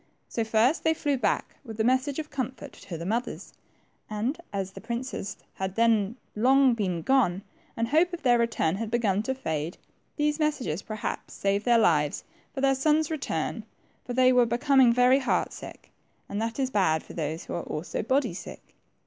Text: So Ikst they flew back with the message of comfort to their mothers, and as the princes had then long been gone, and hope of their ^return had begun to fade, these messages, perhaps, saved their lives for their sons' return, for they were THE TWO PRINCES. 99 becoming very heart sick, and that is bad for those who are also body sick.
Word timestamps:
So 0.27 0.41
Ikst 0.41 0.81
they 0.81 0.95
flew 0.95 1.15
back 1.15 1.57
with 1.63 1.77
the 1.77 1.83
message 1.83 2.17
of 2.17 2.31
comfort 2.31 2.71
to 2.73 2.97
their 2.97 3.05
mothers, 3.05 3.53
and 4.09 4.35
as 4.51 4.71
the 4.71 4.81
princes 4.81 5.37
had 5.53 5.75
then 5.75 6.15
long 6.35 6.73
been 6.73 7.03
gone, 7.03 7.43
and 7.77 7.87
hope 7.87 8.11
of 8.11 8.23
their 8.23 8.39
^return 8.39 8.77
had 8.77 8.89
begun 8.89 9.21
to 9.21 9.35
fade, 9.35 9.77
these 10.15 10.39
messages, 10.39 10.81
perhaps, 10.81 11.35
saved 11.35 11.65
their 11.65 11.77
lives 11.77 12.23
for 12.51 12.61
their 12.61 12.73
sons' 12.73 13.11
return, 13.11 13.63
for 14.03 14.13
they 14.13 14.33
were 14.33 14.45
THE 14.47 14.47
TWO 14.47 14.49
PRINCES. 14.65 14.69
99 14.69 14.77
becoming 14.87 14.93
very 14.95 15.19
heart 15.19 15.53
sick, 15.53 15.91
and 16.27 16.41
that 16.41 16.57
is 16.59 16.71
bad 16.71 17.03
for 17.03 17.13
those 17.13 17.43
who 17.45 17.53
are 17.53 17.61
also 17.61 18.01
body 18.01 18.33
sick. 18.33 18.73